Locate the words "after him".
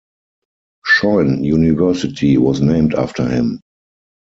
2.95-3.59